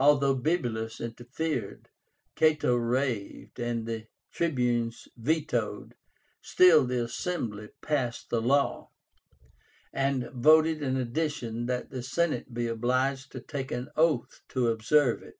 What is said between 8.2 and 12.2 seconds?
the law, and voted in addition that the